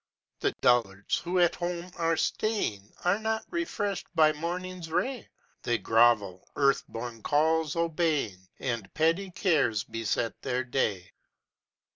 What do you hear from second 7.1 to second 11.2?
calls obeying, And petty cares beset their day.